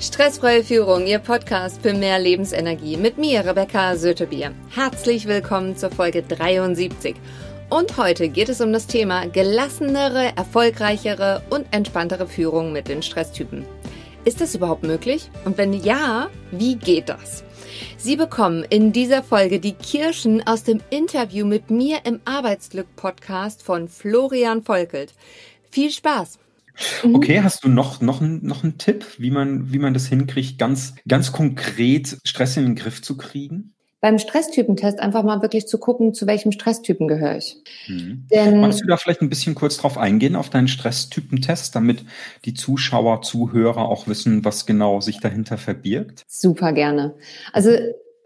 Stressfreie 0.00 0.62
Führung, 0.62 1.08
Ihr 1.08 1.18
Podcast 1.18 1.82
für 1.82 1.92
mehr 1.92 2.20
Lebensenergie 2.20 2.96
mit 2.96 3.18
mir, 3.18 3.44
Rebecca 3.44 3.96
Sötebier. 3.96 4.54
Herzlich 4.70 5.26
willkommen 5.26 5.76
zur 5.76 5.90
Folge 5.90 6.22
73. 6.22 7.16
Und 7.68 7.96
heute 7.96 8.28
geht 8.28 8.48
es 8.48 8.60
um 8.60 8.72
das 8.72 8.86
Thema 8.86 9.26
gelassenere, 9.26 10.36
erfolgreichere 10.36 11.42
und 11.50 11.66
entspanntere 11.72 12.28
Führung 12.28 12.72
mit 12.72 12.86
den 12.86 13.02
Stresstypen. 13.02 13.64
Ist 14.24 14.40
das 14.40 14.54
überhaupt 14.54 14.84
möglich? 14.84 15.32
Und 15.44 15.58
wenn 15.58 15.72
ja, 15.72 16.30
wie 16.52 16.76
geht 16.76 17.08
das? 17.08 17.42
Sie 17.96 18.14
bekommen 18.14 18.64
in 18.70 18.92
dieser 18.92 19.24
Folge 19.24 19.58
die 19.58 19.74
Kirschen 19.74 20.46
aus 20.46 20.62
dem 20.62 20.80
Interview 20.90 21.44
mit 21.44 21.70
mir 21.70 21.98
im 22.04 22.20
Arbeitsglück-Podcast 22.24 23.64
von 23.64 23.88
Florian 23.88 24.62
Volkelt. 24.62 25.12
Viel 25.72 25.90
Spaß! 25.90 26.38
Mhm. 27.02 27.14
Okay, 27.14 27.40
hast 27.42 27.64
du 27.64 27.68
noch, 27.68 28.00
noch, 28.00 28.20
noch 28.20 28.64
einen 28.64 28.78
Tipp, 28.78 29.04
wie 29.18 29.30
man, 29.30 29.72
wie 29.72 29.78
man 29.78 29.94
das 29.94 30.06
hinkriegt, 30.06 30.58
ganz, 30.58 30.94
ganz 31.06 31.32
konkret 31.32 32.18
Stress 32.24 32.56
in 32.56 32.64
den 32.64 32.74
Griff 32.76 33.02
zu 33.02 33.16
kriegen? 33.16 33.74
Beim 34.00 34.20
Stresstypentest 34.20 35.00
einfach 35.00 35.24
mal 35.24 35.42
wirklich 35.42 35.66
zu 35.66 35.76
gucken, 35.78 36.14
zu 36.14 36.28
welchem 36.28 36.52
Stresstypen 36.52 37.08
gehöre 37.08 37.38
ich. 37.38 37.56
Mhm. 37.88 38.26
Denn 38.32 38.60
Magst 38.60 38.80
du 38.80 38.86
da 38.86 38.96
vielleicht 38.96 39.22
ein 39.22 39.28
bisschen 39.28 39.56
kurz 39.56 39.76
drauf 39.76 39.98
eingehen, 39.98 40.36
auf 40.36 40.50
deinen 40.50 40.68
Stresstypentest, 40.68 41.74
damit 41.74 42.04
die 42.44 42.54
Zuschauer, 42.54 43.22
Zuhörer 43.22 43.88
auch 43.88 44.06
wissen, 44.06 44.44
was 44.44 44.66
genau 44.66 45.00
sich 45.00 45.18
dahinter 45.18 45.58
verbirgt? 45.58 46.22
Super 46.28 46.72
gerne. 46.72 47.16
Also 47.52 47.70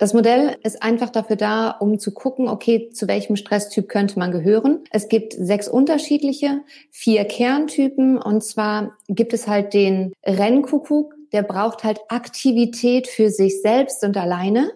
das 0.03 0.15
Modell 0.15 0.57
ist 0.65 0.83
einfach 0.83 1.11
dafür 1.11 1.37
da, 1.37 1.71
um 1.71 2.01
zu 2.01 2.11
gucken, 2.11 2.49
okay, 2.49 2.91
zu 2.91 3.07
welchem 3.07 3.37
Stresstyp 3.37 3.89
könnte 3.89 4.19
man 4.19 4.33
gehören. 4.33 4.81
Es 4.91 5.09
gibt 5.09 5.33
sechs 5.33 5.69
unterschiedliche, 5.69 6.63
vier 6.91 7.25
Kerntypen 7.25 8.19
und 8.19 8.43
zwar 8.43 8.97
gibt 9.07 9.33
es 9.33 9.47
halt 9.47 9.75
den 9.75 10.13
Rennkuckuck, 10.25 11.15
der 11.31 11.45
braucht 11.45 11.85
halt 11.85 12.01
Aktivität 12.09 13.07
für 13.07 13.31
sich 13.31 13.63
selbst 13.63 14.03
und 14.03 14.17
alleine. 14.17 14.73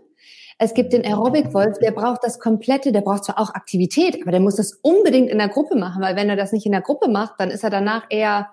Es 0.59 0.75
gibt 0.75 0.93
den 0.93 1.05
Aerobic-Wolf, 1.05 1.81
der 1.81 1.91
braucht 1.91 2.23
das 2.23 2.39
komplette, 2.39 2.93
der 2.93 3.01
braucht 3.01 3.25
zwar 3.25 3.41
auch 3.41 3.53
Aktivität, 3.53 4.23
aber 4.23 4.31
der 4.31 4.39
muss 4.39 4.55
das 4.55 4.79
unbedingt 4.81 5.29
in 5.29 5.39
der 5.39 5.49
Gruppe 5.49 5.75
machen, 5.75 6.03
weil 6.03 6.15
wenn 6.15 6.31
er 6.31 6.37
das 6.37 6.53
nicht 6.53 6.67
in 6.67 6.73
der 6.73 6.83
Gruppe 6.83 7.09
macht, 7.09 7.41
dann 7.41 7.51
ist 7.51 7.65
er 7.65 7.71
danach 7.71 8.05
eher 8.11 8.51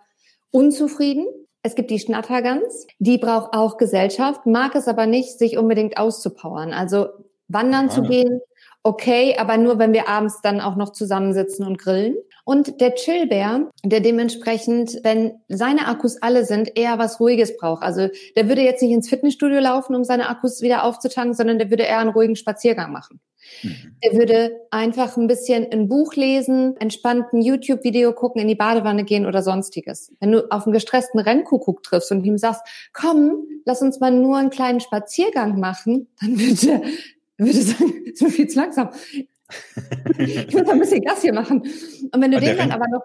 unzufrieden. 0.49 1.27
Es 1.63 1.75
gibt 1.75 1.89
die 1.91 1.99
Schnattergans, 1.99 2.87
die 2.99 3.17
braucht 3.17 3.53
auch 3.53 3.77
Gesellschaft, 3.77 4.45
mag 4.45 4.75
es 4.75 4.87
aber 4.87 5.05
nicht, 5.05 5.39
sich 5.39 5.57
unbedingt 5.57 5.97
auszupowern. 5.97 6.73
Also 6.73 7.07
wandern 7.47 7.87
ah. 7.87 7.89
zu 7.89 8.01
gehen, 8.01 8.41
okay, 8.83 9.37
aber 9.37 9.57
nur 9.57 9.79
wenn 9.79 9.93
wir 9.93 10.09
abends 10.09 10.41
dann 10.41 10.59
auch 10.59 10.75
noch 10.75 10.91
zusammensitzen 10.91 11.65
und 11.65 11.77
grillen. 11.77 12.17
Und 12.43 12.81
der 12.81 12.95
Chillbär, 12.95 13.69
der 13.83 14.01
dementsprechend, 14.01 14.99
wenn 15.03 15.39
seine 15.47 15.87
Akkus 15.87 16.21
alle 16.21 16.43
sind, 16.43 16.77
eher 16.77 16.99
was 16.99 17.21
Ruhiges 17.21 17.55
braucht. 17.55 17.81
Also 17.83 18.09
der 18.35 18.49
würde 18.49 18.61
jetzt 18.61 18.81
nicht 18.81 18.91
ins 18.91 19.07
Fitnessstudio 19.07 19.61
laufen, 19.61 19.95
um 19.95 20.03
seine 20.03 20.27
Akkus 20.27 20.61
wieder 20.61 20.83
aufzutanken, 20.83 21.33
sondern 21.33 21.57
der 21.57 21.69
würde 21.69 21.83
eher 21.83 21.99
einen 21.99 22.09
ruhigen 22.09 22.35
Spaziergang 22.35 22.91
machen. 22.91 23.21
Mhm. 23.61 23.95
Er 24.01 24.17
würde 24.17 24.61
einfach 24.71 25.17
ein 25.17 25.27
bisschen 25.27 25.71
ein 25.71 25.87
Buch 25.87 26.15
lesen, 26.15 26.75
entspannt 26.77 27.33
ein 27.33 27.41
YouTube-Video 27.41 28.13
gucken, 28.13 28.41
in 28.41 28.47
die 28.47 28.55
Badewanne 28.55 29.03
gehen 29.03 29.25
oder 29.25 29.41
sonstiges. 29.41 30.11
Wenn 30.19 30.31
du 30.31 30.51
auf 30.51 30.65
einen 30.65 30.73
gestressten 30.73 31.19
Rennkuckuck 31.19 31.83
triffst 31.83 32.11
und 32.11 32.23
ihm 32.23 32.37
sagst, 32.37 32.61
komm, 32.93 33.47
lass 33.65 33.81
uns 33.81 33.99
mal 33.99 34.11
nur 34.11 34.37
einen 34.37 34.49
kleinen 34.49 34.79
Spaziergang 34.79 35.59
machen, 35.59 36.07
dann 36.21 36.39
würde 36.39 36.83
er 37.37 37.45
würde 37.45 37.61
sagen, 37.61 38.05
ist 38.05 38.21
mir 38.21 38.29
viel 38.29 38.47
zu 38.47 38.59
langsam. 38.59 38.89
ich 40.17 40.53
muss 40.53 40.69
ein 40.69 40.79
bisschen 40.79 41.01
Gas 41.01 41.21
hier 41.21 41.33
machen. 41.33 41.61
Und 41.61 42.21
wenn 42.21 42.31
du 42.31 42.37
und 42.37 42.45
den 42.45 42.57
dann 42.57 42.71
aber 42.71 42.87
noch 42.87 43.01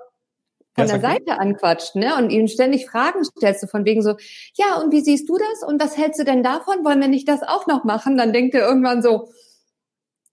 von 0.75 0.86
der 0.86 1.00
Seite 1.00 1.39
anquatscht, 1.41 1.97
ne, 1.97 2.14
und 2.16 2.31
ihm 2.31 2.47
ständig 2.47 2.86
Fragen 2.86 3.25
stellst, 3.25 3.62
du 3.62 3.66
von 3.66 3.84
wegen 3.84 4.03
so, 4.03 4.16
ja, 4.55 4.81
und 4.81 4.92
wie 4.92 5.00
siehst 5.00 5.28
du 5.28 5.36
das? 5.36 5.69
Und 5.69 5.83
was 5.83 5.97
hältst 5.97 6.20
du 6.20 6.25
denn 6.25 6.42
davon? 6.42 6.84
Wollen 6.84 7.00
wir 7.00 7.09
nicht 7.09 7.28
das 7.28 7.42
auch 7.42 7.66
noch 7.66 7.84
machen? 7.84 8.16
Dann 8.16 8.33
denkt 8.33 8.55
er 8.55 8.66
irgendwann 8.69 9.03
so, 9.03 9.28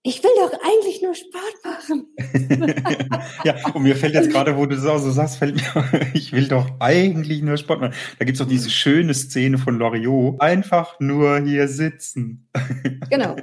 ich 0.07 0.23
will 0.23 0.31
doch 0.37 0.53
eigentlich 0.61 1.01
nur 1.01 1.15
Sport 1.15 1.55
machen. 1.63 2.15
ja, 3.43 3.55
und 3.73 3.81
mir 3.81 3.95
fällt 3.95 4.13
jetzt 4.13 4.29
gerade, 4.29 4.55
wo 4.55 4.67
du 4.67 4.75
das 4.75 4.85
auch 4.85 4.99
so 4.99 5.09
sagst, 5.09 5.37
fällt 5.37 5.55
mir, 5.55 6.07
ich 6.13 6.31
will 6.31 6.47
doch 6.47 6.67
eigentlich 6.79 7.41
nur 7.41 7.57
Sport 7.57 7.81
machen. 7.81 7.95
Da 8.19 8.25
gibt's 8.25 8.39
doch 8.39 8.47
diese 8.47 8.69
schöne 8.69 9.15
Szene 9.15 9.57
von 9.57 9.79
Loriot. 9.79 10.39
Einfach 10.39 10.99
nur 10.99 11.39
hier 11.39 11.67
sitzen. 11.67 12.47
genau. 13.09 13.35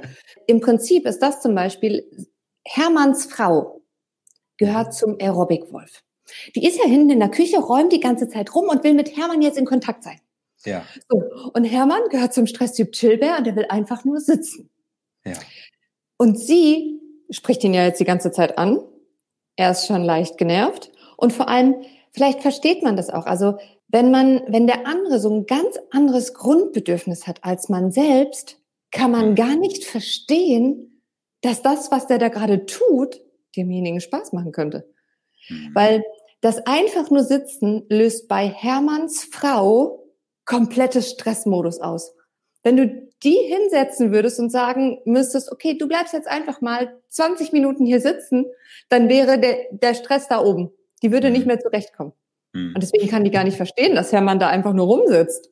Im 0.47 0.61
Prinzip 0.61 1.05
ist 1.05 1.19
das 1.19 1.41
zum 1.41 1.53
Beispiel, 1.53 2.09
Hermanns 2.63 3.25
Frau 3.25 3.81
gehört 4.55 4.93
zum 4.93 5.17
Aerobic-Wolf. 5.19 6.01
Die 6.55 6.65
ist 6.65 6.79
ja 6.81 6.85
hinten 6.85 7.09
in 7.09 7.19
der 7.19 7.29
Küche, 7.29 7.59
räumt 7.59 7.91
die 7.91 7.99
ganze 7.99 8.29
Zeit 8.29 8.55
rum 8.55 8.69
und 8.69 8.85
will 8.85 8.93
mit 8.93 9.17
Hermann 9.17 9.41
jetzt 9.41 9.57
in 9.57 9.65
Kontakt 9.65 10.05
sein. 10.05 10.21
Ja. 10.63 10.85
So. 11.09 11.51
Und 11.53 11.65
Hermann 11.65 12.03
gehört 12.09 12.33
zum 12.33 12.47
Stresstyp 12.47 12.93
Chillbär 12.93 13.39
und 13.39 13.47
der 13.47 13.57
will 13.57 13.65
einfach 13.67 14.05
nur 14.05 14.21
sitzen. 14.21 14.69
Ja. 15.25 15.33
Und 16.17 16.39
sie 16.39 16.99
spricht 17.29 17.63
ihn 17.63 17.73
ja 17.73 17.85
jetzt 17.85 17.99
die 17.99 18.05
ganze 18.05 18.31
Zeit 18.31 18.57
an. 18.57 18.79
Er 19.55 19.71
ist 19.71 19.87
schon 19.87 20.03
leicht 20.03 20.37
genervt. 20.37 20.91
Und 21.17 21.33
vor 21.33 21.47
allem, 21.47 21.75
vielleicht 22.11 22.41
versteht 22.41 22.83
man 22.83 22.95
das 22.95 23.09
auch. 23.09 23.25
Also, 23.25 23.57
wenn 23.87 24.09
man, 24.09 24.41
wenn 24.47 24.65
der 24.65 24.87
andere 24.87 25.19
so 25.19 25.29
ein 25.29 25.45
ganz 25.45 25.79
anderes 25.91 26.33
Grundbedürfnis 26.33 27.27
hat 27.27 27.43
als 27.43 27.69
man 27.69 27.91
selbst, 27.91 28.57
kann 28.91 29.11
man 29.11 29.35
gar 29.35 29.55
nicht 29.55 29.85
verstehen, 29.85 31.01
dass 31.41 31.61
das, 31.61 31.91
was 31.91 32.07
der 32.07 32.17
da 32.17 32.29
gerade 32.29 32.65
tut, 32.65 33.21
demjenigen 33.55 34.01
Spaß 34.01 34.33
machen 34.33 34.51
könnte. 34.51 34.89
Mhm. 35.49 35.71
Weil 35.73 36.03
das 36.41 36.65
einfach 36.65 37.09
nur 37.09 37.23
Sitzen 37.23 37.85
löst 37.89 38.27
bei 38.27 38.47
Hermanns 38.47 39.23
Frau 39.23 40.03
komplettes 40.45 41.11
Stressmodus 41.11 41.79
aus. 41.79 42.15
Wenn 42.63 42.77
du 42.77 43.09
die 43.23 43.37
hinsetzen 43.37 44.11
würdest 44.11 44.39
und 44.39 44.49
sagen 44.49 44.99
müsstest, 45.05 45.51
okay, 45.51 45.77
du 45.77 45.87
bleibst 45.87 46.13
jetzt 46.13 46.27
einfach 46.27 46.61
mal 46.61 46.99
20 47.09 47.53
Minuten 47.53 47.85
hier 47.85 48.01
sitzen, 48.01 48.45
dann 48.89 49.09
wäre 49.09 49.39
der, 49.39 49.57
der 49.71 49.93
Stress 49.93 50.27
da 50.27 50.39
oben. 50.39 50.71
Die 51.01 51.11
würde 51.11 51.29
nicht 51.29 51.41
mhm. 51.41 51.47
mehr 51.47 51.59
zurechtkommen. 51.59 52.13
Mhm. 52.53 52.73
Und 52.75 52.81
deswegen 52.83 53.07
kann 53.09 53.23
die 53.23 53.31
gar 53.31 53.43
nicht 53.43 53.57
verstehen, 53.57 53.95
dass 53.95 54.11
Hermann 54.11 54.39
da 54.39 54.49
einfach 54.49 54.73
nur 54.73 54.87
rumsitzt. 54.87 55.49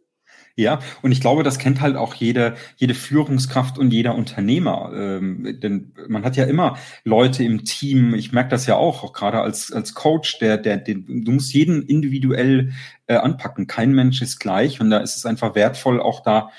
Ja, 0.57 0.79
und 1.01 1.13
ich 1.13 1.21
glaube, 1.21 1.43
das 1.43 1.59
kennt 1.59 1.79
halt 1.79 1.95
auch 1.95 2.13
jede, 2.13 2.55
jede 2.75 2.93
Führungskraft 2.93 3.77
und 3.77 3.91
jeder 3.91 4.15
Unternehmer. 4.15 4.91
Ähm, 4.93 5.57
denn 5.61 5.93
man 6.09 6.25
hat 6.25 6.35
ja 6.35 6.43
immer 6.43 6.77
Leute 7.05 7.43
im 7.43 7.63
Team, 7.63 8.13
ich 8.13 8.33
merke 8.33 8.49
das 8.49 8.65
ja 8.65 8.75
auch, 8.75 9.03
auch 9.03 9.13
gerade 9.13 9.39
als, 9.39 9.71
als 9.71 9.93
Coach, 9.93 10.39
der, 10.39 10.57
der, 10.57 10.77
den, 10.77 11.23
du 11.23 11.31
musst 11.31 11.53
jeden 11.53 11.83
individuell 11.83 12.73
äh, 13.07 13.15
anpacken. 13.15 13.67
Kein 13.67 13.93
Mensch 13.93 14.21
ist 14.21 14.39
gleich 14.39 14.81
und 14.81 14.89
da 14.89 14.97
ist 14.97 15.15
es 15.15 15.25
einfach 15.25 15.55
wertvoll, 15.55 16.01
auch 16.01 16.21
da 16.21 16.51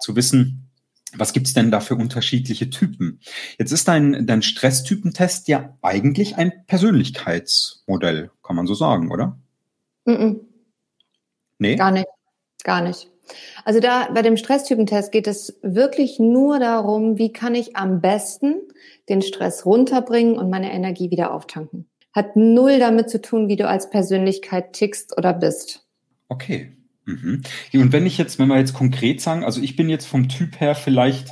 zu 0.00 0.16
wissen, 0.16 0.70
was 1.16 1.32
gibt's 1.32 1.54
denn 1.54 1.70
da 1.70 1.80
für 1.80 1.96
unterschiedliche 1.96 2.70
Typen? 2.70 3.20
Jetzt 3.58 3.72
ist 3.72 3.88
dein, 3.88 4.26
dein 4.26 4.42
Stresstypentest 4.42 5.48
ja 5.48 5.76
eigentlich 5.82 6.36
ein 6.36 6.52
Persönlichkeitsmodell, 6.66 8.30
kann 8.42 8.56
man 8.56 8.66
so 8.66 8.74
sagen, 8.74 9.10
oder? 9.10 9.38
Mm 10.04 10.12
-mm. 10.12 10.40
Nee? 11.58 11.76
Gar 11.76 11.90
nicht. 11.90 12.06
Gar 12.64 12.82
nicht. 12.82 13.10
Also 13.64 13.80
da 13.80 14.10
bei 14.12 14.22
dem 14.22 14.36
Stresstypentest 14.36 15.12
geht 15.12 15.26
es 15.26 15.58
wirklich 15.62 16.18
nur 16.18 16.58
darum, 16.58 17.18
wie 17.18 17.32
kann 17.32 17.54
ich 17.54 17.76
am 17.76 18.00
besten 18.00 18.54
den 19.08 19.22
Stress 19.22 19.66
runterbringen 19.66 20.36
und 20.36 20.50
meine 20.50 20.72
Energie 20.72 21.10
wieder 21.10 21.32
auftanken. 21.32 21.88
Hat 22.12 22.34
null 22.34 22.78
damit 22.78 23.08
zu 23.08 23.20
tun, 23.20 23.48
wie 23.48 23.56
du 23.56 23.68
als 23.68 23.88
Persönlichkeit 23.88 24.72
tickst 24.72 25.16
oder 25.16 25.32
bist. 25.32 25.86
Okay. 26.28 26.76
Mhm. 27.10 27.42
Und 27.74 27.92
wenn 27.92 28.06
ich 28.06 28.18
jetzt, 28.18 28.38
wenn 28.38 28.48
wir 28.48 28.58
jetzt 28.58 28.74
konkret 28.74 29.20
sagen, 29.20 29.44
also 29.44 29.60
ich 29.60 29.76
bin 29.76 29.88
jetzt 29.88 30.06
vom 30.06 30.28
Typ 30.28 30.60
her 30.60 30.74
vielleicht 30.74 31.28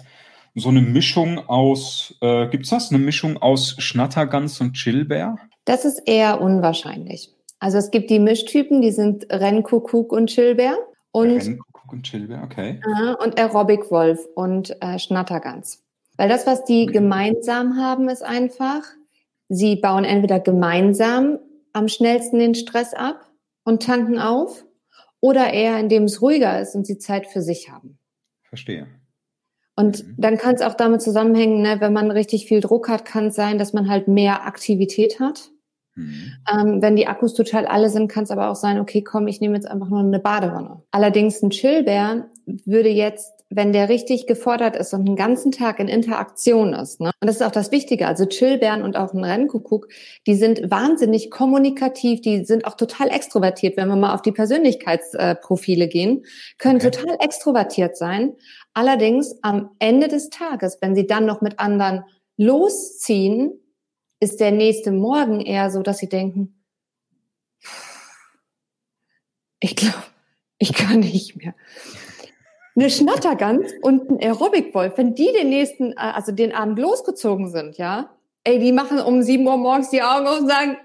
so 0.54 0.68
eine 0.68 0.80
Mischung 0.80 1.38
aus, 1.48 2.14
äh, 2.20 2.48
gibt's 2.48 2.70
das? 2.70 2.90
Eine 2.90 2.98
Mischung 2.98 3.36
aus 3.36 3.76
Schnattergans 3.78 4.60
und 4.60 4.72
Chillbär? 4.74 5.36
Das 5.64 5.84
ist 5.84 6.02
eher 6.06 6.40
unwahrscheinlich. 6.40 7.30
Also 7.60 7.78
es 7.78 7.90
gibt 7.90 8.10
die 8.10 8.20
Mischtypen, 8.20 8.80
die 8.80 8.92
sind 8.92 9.26
Rennkuckuck 9.30 10.12
und 10.12 10.28
Chillbär. 10.28 10.76
Und, 11.10 11.30
Rennkuckuck 11.30 11.92
und 11.92 12.02
Chillbär, 12.04 12.42
okay. 12.44 12.80
Äh, 12.84 13.24
und 13.24 13.38
Aerobic 13.38 13.90
Wolf 13.90 14.20
und 14.34 14.76
äh, 14.80 14.98
Schnattergans. 14.98 15.82
Weil 16.16 16.28
das, 16.28 16.46
was 16.46 16.64
die 16.64 16.84
okay. 16.84 16.92
gemeinsam 16.92 17.76
haben, 17.76 18.08
ist 18.08 18.22
einfach, 18.22 18.82
sie 19.48 19.76
bauen 19.76 20.04
entweder 20.04 20.40
gemeinsam 20.40 21.38
am 21.72 21.88
schnellsten 21.88 22.38
den 22.38 22.54
Stress 22.54 22.94
ab 22.94 23.26
und 23.64 23.82
tanken 23.82 24.18
auf 24.18 24.64
oder 25.20 25.52
eher, 25.52 25.78
indem 25.78 26.04
es 26.04 26.22
ruhiger 26.22 26.60
ist 26.60 26.74
und 26.74 26.86
sie 26.86 26.98
Zeit 26.98 27.26
für 27.26 27.42
sich 27.42 27.70
haben. 27.70 27.98
Verstehe. 28.42 28.86
Und 29.76 30.04
mhm. 30.04 30.14
dann 30.18 30.38
kann 30.38 30.54
es 30.54 30.62
auch 30.62 30.74
damit 30.74 31.02
zusammenhängen, 31.02 31.62
ne, 31.62 31.76
wenn 31.80 31.92
man 31.92 32.10
richtig 32.10 32.46
viel 32.46 32.60
Druck 32.60 32.88
hat, 32.88 33.04
kann 33.04 33.28
es 33.28 33.36
sein, 33.36 33.58
dass 33.58 33.72
man 33.72 33.88
halt 33.88 34.08
mehr 34.08 34.44
Aktivität 34.44 35.20
hat. 35.20 35.50
Mhm. 35.94 36.32
Ähm, 36.52 36.82
wenn 36.82 36.96
die 36.96 37.06
Akkus 37.06 37.34
total 37.34 37.66
alle 37.66 37.90
sind, 37.90 38.08
kann 38.08 38.24
es 38.24 38.30
aber 38.30 38.50
auch 38.50 38.56
sein, 38.56 38.80
okay, 38.80 39.02
komm, 39.02 39.28
ich 39.28 39.40
nehme 39.40 39.54
jetzt 39.54 39.68
einfach 39.68 39.88
nur 39.88 40.00
eine 40.00 40.18
Badewanne. 40.18 40.82
Allerdings 40.90 41.42
ein 41.42 41.50
Chillbär 41.50 42.28
würde 42.64 42.88
jetzt 42.88 43.37
wenn 43.50 43.72
der 43.72 43.88
richtig 43.88 44.26
gefordert 44.26 44.76
ist 44.76 44.92
und 44.92 45.06
einen 45.06 45.16
ganzen 45.16 45.52
Tag 45.52 45.80
in 45.80 45.88
Interaktion 45.88 46.74
ist, 46.74 47.00
ne? 47.00 47.12
und 47.20 47.26
das 47.26 47.36
ist 47.36 47.42
auch 47.42 47.50
das 47.50 47.72
Wichtige, 47.72 48.06
also 48.06 48.26
Chillbären 48.26 48.82
und 48.82 48.96
auch 48.96 49.14
ein 49.14 49.24
Rennkuckuck, 49.24 49.88
die 50.26 50.34
sind 50.34 50.70
wahnsinnig 50.70 51.30
kommunikativ, 51.30 52.20
die 52.20 52.44
sind 52.44 52.66
auch 52.66 52.76
total 52.76 53.08
extrovertiert, 53.08 53.76
wenn 53.76 53.88
wir 53.88 53.96
mal 53.96 54.14
auf 54.14 54.22
die 54.22 54.32
Persönlichkeitsprofile 54.32 55.88
gehen, 55.88 56.24
können 56.58 56.76
okay. 56.76 56.90
total 56.90 57.16
extrovertiert 57.20 57.96
sein. 57.96 58.34
Allerdings 58.74 59.36
am 59.42 59.70
Ende 59.78 60.08
des 60.08 60.28
Tages, 60.28 60.78
wenn 60.82 60.94
sie 60.94 61.06
dann 61.06 61.24
noch 61.24 61.40
mit 61.40 61.58
anderen 61.58 62.04
losziehen, 62.36 63.52
ist 64.20 64.40
der 64.40 64.52
nächste 64.52 64.92
Morgen 64.92 65.40
eher 65.40 65.70
so, 65.70 65.82
dass 65.82 65.98
sie 65.98 66.08
denken, 66.08 66.54
ich 69.60 69.74
glaube, 69.74 69.96
ich 70.58 70.72
kann 70.74 71.00
nicht 71.00 71.36
mehr. 71.36 71.54
Eine 72.78 72.90
Schnattergans 72.90 73.72
und 73.82 74.08
ein 74.08 74.20
Aerobic-Wolf, 74.20 74.98
wenn 74.98 75.16
die 75.16 75.32
den 75.32 75.48
nächsten, 75.48 75.92
äh, 75.92 75.96
also 75.96 76.30
den 76.30 76.54
Abend 76.54 76.78
losgezogen 76.78 77.50
sind, 77.50 77.76
ja, 77.76 78.10
ey, 78.44 78.60
die 78.60 78.70
machen 78.70 79.00
um 79.00 79.22
sieben 79.22 79.48
Uhr 79.48 79.56
morgens 79.56 79.90
die 79.90 80.00
Augen 80.00 80.28
auf 80.28 80.38
und 80.38 80.48
sagen, 80.48 80.76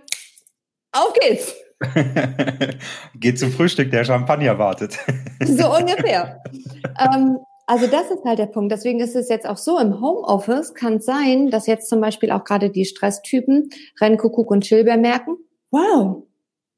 auf 0.92 1.14
geht's. 1.14 1.54
Geht 3.20 3.38
zum 3.38 3.52
Frühstück, 3.52 3.92
der 3.92 4.06
Champagner 4.06 4.58
wartet. 4.58 4.98
so 5.44 5.76
ungefähr. 5.76 6.42
ähm, 7.00 7.38
also 7.68 7.86
das 7.86 8.10
ist 8.10 8.26
halt 8.26 8.40
der 8.40 8.48
Punkt. 8.48 8.72
Deswegen 8.72 9.00
ist 9.00 9.16
es 9.16 9.30
jetzt 9.30 9.48
auch 9.48 9.58
so, 9.58 9.78
im 9.78 10.02
Homeoffice 10.02 10.74
kann 10.74 10.96
es 10.96 11.06
sein, 11.06 11.52
dass 11.52 11.68
jetzt 11.68 11.90
zum 11.90 12.02
Beispiel 12.02 12.32
auch 12.32 12.44
gerade 12.44 12.72
die 12.72 12.86
Stresstypen 12.86 13.70
Rennkuckuck 14.02 14.50
und 14.50 14.62
Chilbeer 14.62 14.98
merken, 14.98 15.38
wow, 15.70 16.24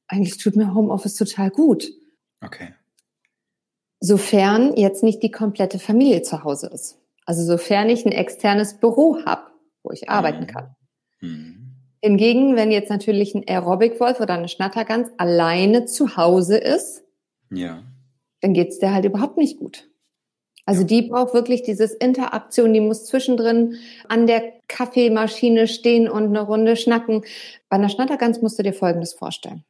eigentlich 0.10 0.38
tut 0.40 0.58
mir 0.58 0.74
Homeoffice 0.74 1.16
total 1.16 1.52
gut. 1.52 1.90
Okay. 2.44 2.74
Sofern 4.00 4.76
jetzt 4.76 5.04
nicht 5.04 5.24
die 5.24 5.32
komplette 5.32 5.80
Familie 5.80 6.22
zu 6.22 6.44
Hause 6.44 6.68
ist. 6.68 7.00
Also 7.26 7.44
sofern 7.44 7.90
ich 7.90 8.06
ein 8.06 8.12
externes 8.12 8.80
Büro 8.80 9.20
habe, 9.26 9.52
wo 9.84 9.92
ich 9.92 10.10
arbeiten 10.10 10.44
mhm. 10.44 10.48
kann. 10.48 10.76
Mhm. 11.22 11.66
Hingegen, 12.02 12.56
wenn 12.56 12.72
jetzt 12.72 12.90
natürlich 12.90 13.34
ein 13.34 13.48
Aerobic-Wolf 13.48 14.20
oder 14.20 14.36
eine 14.36 14.48
Schnattergans 14.48 15.10
alleine 15.18 15.86
zu 15.86 16.18
Hause 16.18 16.58
ist, 16.58 17.04
ja. 17.50 17.84
dann 18.42 18.54
geht's 18.54 18.78
der 18.78 18.94
halt 18.94 19.06
überhaupt 19.06 19.38
nicht 19.38 19.58
gut. 19.58 19.90
Also 20.68 20.84
die 20.84 21.04
braucht 21.04 21.34
wirklich 21.34 21.64
dieses 21.64 21.94
Interaktion, 21.94 22.74
die 22.74 22.80
muss 22.80 23.06
zwischendrin 23.06 23.76
an 24.08 24.26
der 24.28 24.54
Kaffeemaschine 24.68 25.68
stehen 25.68 26.10
und 26.10 26.26
eine 26.26 26.42
Runde 26.42 26.76
schnacken. 26.76 27.24
Bei 27.70 27.78
einer 27.78 27.90
Schnattergans 27.90 28.42
musst 28.42 28.58
du 28.58 28.64
dir 28.64 28.74
Folgendes 28.74 29.14
vorstellen. 29.14 29.64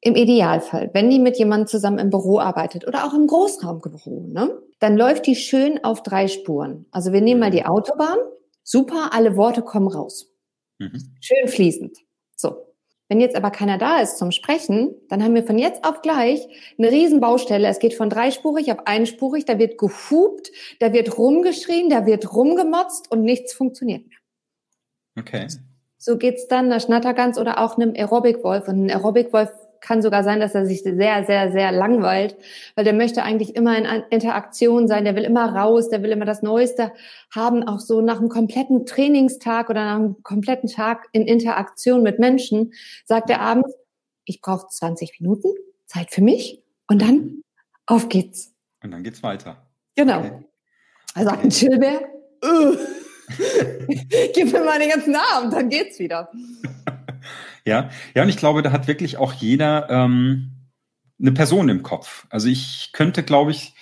Im 0.00 0.14
Idealfall, 0.14 0.90
wenn 0.92 1.10
die 1.10 1.18
mit 1.18 1.38
jemandem 1.38 1.66
zusammen 1.66 1.98
im 1.98 2.10
Büro 2.10 2.38
arbeitet 2.38 2.86
oder 2.86 3.04
auch 3.04 3.14
im 3.14 3.26
Großraumbüro, 3.26 4.28
ne, 4.28 4.56
dann 4.78 4.96
läuft 4.96 5.26
die 5.26 5.34
schön 5.34 5.82
auf 5.82 6.02
drei 6.02 6.28
Spuren. 6.28 6.86
Also 6.92 7.12
wir 7.12 7.20
nehmen 7.20 7.40
mal 7.40 7.50
die 7.50 7.66
Autobahn. 7.66 8.18
Super, 8.62 9.10
alle 9.12 9.36
Worte 9.36 9.62
kommen 9.62 9.88
raus. 9.88 10.30
Mhm. 10.78 11.16
Schön 11.20 11.48
fließend. 11.48 11.98
So. 12.36 12.68
Wenn 13.08 13.20
jetzt 13.20 13.36
aber 13.36 13.50
keiner 13.50 13.78
da 13.78 14.00
ist 14.00 14.18
zum 14.18 14.32
Sprechen, 14.32 14.94
dann 15.08 15.24
haben 15.24 15.34
wir 15.34 15.42
von 15.42 15.58
jetzt 15.58 15.82
auf 15.84 16.02
gleich 16.02 16.46
eine 16.76 16.90
Riesenbaustelle. 16.90 17.66
Es 17.66 17.78
geht 17.78 17.94
von 17.94 18.10
dreispurig 18.10 18.70
auf 18.70 18.86
einspurig, 18.86 19.46
da 19.46 19.58
wird 19.58 19.78
gehupt, 19.78 20.52
da 20.78 20.92
wird 20.92 21.16
rumgeschrien, 21.16 21.88
da 21.88 22.04
wird 22.04 22.34
rumgemotzt 22.34 23.10
und 23.10 23.22
nichts 23.22 23.54
funktioniert 23.54 24.06
mehr. 24.06 24.18
Okay. 25.18 25.48
So 25.96 26.18
geht's 26.18 26.48
dann 26.48 26.66
einer 26.66 26.80
Schnattergans 26.80 27.38
oder 27.38 27.64
auch 27.64 27.76
einem 27.76 27.94
Aerobic-Wolf. 27.94 28.68
Und 28.68 28.84
ein 28.84 28.90
Aerobic-Wolf 28.90 29.50
kann 29.80 30.02
sogar 30.02 30.24
sein, 30.24 30.40
dass 30.40 30.54
er 30.54 30.66
sich 30.66 30.82
sehr, 30.82 31.24
sehr, 31.24 31.52
sehr 31.52 31.72
langweilt, 31.72 32.36
weil 32.74 32.84
der 32.84 32.92
möchte 32.92 33.22
eigentlich 33.22 33.56
immer 33.56 33.76
in 33.76 33.84
Interaktion 34.10 34.88
sein, 34.88 35.04
der 35.04 35.16
will 35.16 35.24
immer 35.24 35.54
raus, 35.54 35.88
der 35.88 36.02
will 36.02 36.10
immer 36.10 36.24
das 36.24 36.42
Neueste 36.42 36.92
haben, 37.34 37.66
auch 37.66 37.80
so 37.80 38.00
nach 38.00 38.18
einem 38.18 38.28
kompletten 38.28 38.86
Trainingstag 38.86 39.70
oder 39.70 39.84
nach 39.84 39.96
einem 39.96 40.22
kompletten 40.22 40.68
Tag 40.68 41.06
in 41.12 41.22
Interaktion 41.22 42.02
mit 42.02 42.18
Menschen, 42.18 42.72
sagt 43.04 43.30
er 43.30 43.40
abends, 43.40 43.74
ich 44.24 44.40
brauche 44.40 44.68
20 44.68 45.20
Minuten 45.20 45.48
Zeit 45.86 46.10
für 46.10 46.22
mich 46.22 46.62
und 46.88 47.02
dann 47.02 47.42
auf 47.86 48.08
geht's. 48.08 48.54
Und 48.82 48.90
dann 48.90 49.02
geht's 49.02 49.22
weiter. 49.22 49.56
Genau. 49.94 50.18
Okay. 50.18 50.44
Also 51.14 51.30
okay. 51.30 51.40
ein 51.42 51.50
Chillbär, 51.50 52.00
uh, 52.44 52.76
gib 54.34 54.52
mir 54.52 54.64
mal 54.64 54.78
den 54.78 54.90
ganzen 54.90 55.16
Abend, 55.16 55.52
dann 55.52 55.68
geht's 55.68 55.98
wieder. 55.98 56.30
Ja, 57.68 57.90
ja, 58.14 58.22
und 58.22 58.30
ich 58.30 58.38
glaube, 58.38 58.62
da 58.62 58.72
hat 58.72 58.88
wirklich 58.88 59.18
auch 59.18 59.34
jeder 59.34 59.90
ähm, 59.90 60.52
eine 61.20 61.32
Person 61.32 61.68
im 61.68 61.82
Kopf. 61.82 62.26
Also 62.30 62.48
ich 62.48 62.90
könnte, 62.94 63.22
glaube 63.22 63.50
ich, 63.50 63.74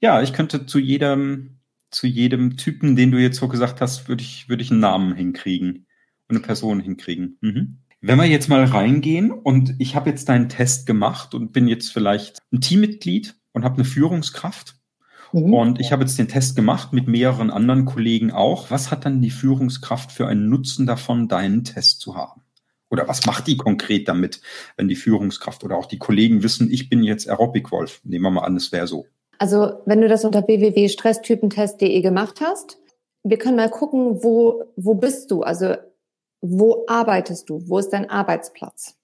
ja, 0.00 0.20
ich 0.22 0.32
könnte 0.32 0.66
zu 0.66 0.80
jedem, 0.80 1.60
zu 1.90 2.08
jedem 2.08 2.56
Typen, 2.56 2.96
den 2.96 3.12
du 3.12 3.18
jetzt 3.18 3.38
so 3.38 3.46
gesagt 3.46 3.80
hast, 3.80 4.08
würde 4.08 4.24
ich, 4.24 4.48
würde 4.48 4.64
ich 4.64 4.72
einen 4.72 4.80
Namen 4.80 5.14
hinkriegen 5.14 5.86
und 6.28 6.36
eine 6.36 6.40
Person 6.40 6.80
hinkriegen. 6.80 7.38
Mhm. 7.40 7.78
Wenn 8.00 8.18
wir 8.18 8.26
jetzt 8.26 8.48
mal 8.48 8.64
reingehen 8.64 9.30
und 9.30 9.76
ich 9.78 9.94
habe 9.94 10.10
jetzt 10.10 10.28
deinen 10.28 10.48
Test 10.48 10.86
gemacht 10.86 11.32
und 11.32 11.52
bin 11.52 11.68
jetzt 11.68 11.92
vielleicht 11.92 12.40
ein 12.52 12.60
Teammitglied 12.60 13.36
und 13.52 13.64
habe 13.64 13.76
eine 13.76 13.84
Führungskraft 13.84 14.74
mhm. 15.32 15.54
und 15.54 15.80
ich 15.80 15.92
habe 15.92 16.02
jetzt 16.02 16.18
den 16.18 16.28
Test 16.28 16.56
gemacht 16.56 16.92
mit 16.92 17.06
mehreren 17.06 17.50
anderen 17.50 17.84
Kollegen 17.84 18.32
auch. 18.32 18.72
Was 18.72 18.90
hat 18.90 19.04
dann 19.04 19.22
die 19.22 19.30
Führungskraft 19.30 20.10
für 20.10 20.26
einen 20.26 20.48
Nutzen 20.48 20.86
davon, 20.86 21.28
deinen 21.28 21.62
Test 21.62 22.00
zu 22.00 22.16
haben? 22.16 22.42
Oder 22.90 23.08
was 23.08 23.26
macht 23.26 23.46
die 23.46 23.56
konkret 23.56 24.08
damit, 24.08 24.40
wenn 24.76 24.88
die 24.88 24.96
Führungskraft 24.96 25.62
oder 25.64 25.76
auch 25.76 25.86
die 25.86 25.98
Kollegen 25.98 26.42
wissen, 26.42 26.70
ich 26.70 26.88
bin 26.88 27.02
jetzt 27.02 27.28
Aerobic 27.28 27.70
Wolf? 27.70 28.00
Nehmen 28.04 28.24
wir 28.24 28.30
mal 28.30 28.44
an, 28.44 28.56
es 28.56 28.72
wäre 28.72 28.86
so. 28.86 29.06
Also, 29.38 29.80
wenn 29.86 30.00
du 30.00 30.08
das 30.08 30.24
unter 30.24 30.46
www.stresstypentest.de 30.46 32.00
gemacht 32.00 32.40
hast, 32.40 32.78
wir 33.22 33.38
können 33.38 33.56
mal 33.56 33.70
gucken, 33.70 34.22
wo, 34.22 34.64
wo 34.76 34.94
bist 34.94 35.30
du? 35.30 35.42
Also, 35.42 35.76
wo 36.40 36.84
arbeitest 36.86 37.48
du? 37.48 37.68
Wo 37.68 37.78
ist 37.78 37.90
dein 37.90 38.08
Arbeitsplatz? 38.08 38.97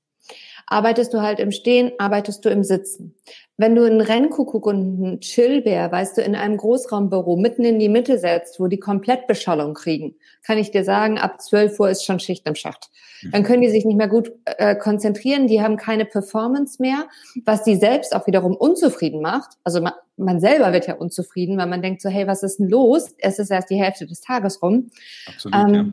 Arbeitest 0.66 1.12
du 1.12 1.20
halt 1.20 1.40
im 1.40 1.52
Stehen, 1.52 1.92
arbeitest 1.98 2.44
du 2.44 2.48
im 2.48 2.64
Sitzen? 2.64 3.14
Wenn 3.56 3.74
du 3.74 3.84
einen 3.84 4.00
Rennkuckuck 4.00 4.66
und 4.66 4.76
einen 4.76 5.20
Chillbär, 5.20 5.92
weißt 5.92 6.16
du, 6.18 6.22
in 6.22 6.34
einem 6.34 6.56
Großraumbüro 6.56 7.36
mitten 7.36 7.64
in 7.64 7.78
die 7.78 7.88
Mitte 7.88 8.18
setzt, 8.18 8.58
wo 8.58 8.66
die 8.66 8.80
Komplettbeschallung 8.80 9.74
kriegen, 9.74 10.16
kann 10.42 10.58
ich 10.58 10.70
dir 10.70 10.84
sagen, 10.84 11.18
ab 11.18 11.40
12 11.40 11.78
Uhr 11.78 11.90
ist 11.90 12.04
schon 12.04 12.18
Schicht 12.18 12.46
im 12.48 12.54
Schacht. 12.54 12.90
Dann 13.30 13.42
können 13.42 13.62
die 13.62 13.70
sich 13.70 13.84
nicht 13.84 13.96
mehr 13.96 14.08
gut 14.08 14.32
äh, 14.44 14.74
konzentrieren, 14.76 15.46
die 15.46 15.62
haben 15.62 15.76
keine 15.76 16.04
Performance 16.04 16.80
mehr, 16.80 17.08
was 17.44 17.62
die 17.62 17.76
selbst 17.76 18.14
auch 18.14 18.26
wiederum 18.26 18.54
unzufrieden 18.56 19.22
macht. 19.22 19.56
Also 19.62 19.80
man, 19.80 19.92
man 20.16 20.40
selber 20.40 20.72
wird 20.72 20.86
ja 20.86 20.94
unzufrieden, 20.94 21.56
weil 21.56 21.66
man 21.66 21.82
denkt 21.82 22.02
so, 22.02 22.08
hey, 22.08 22.26
was 22.26 22.42
ist 22.42 22.58
denn 22.58 22.68
los? 22.68 23.14
Es 23.18 23.38
ist 23.38 23.50
erst 23.50 23.70
die 23.70 23.80
Hälfte 23.80 24.06
des 24.06 24.20
Tages 24.20 24.62
rum. 24.62 24.90
Absolut, 25.26 25.56
ähm, 25.56 25.74
ja. 25.74 25.84